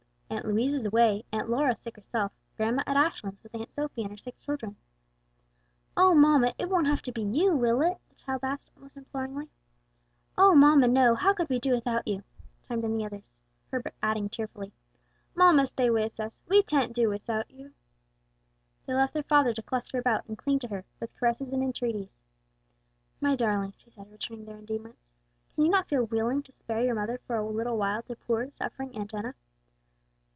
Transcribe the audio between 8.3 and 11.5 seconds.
asked almost imploringly. "Oh, mamma, no; how could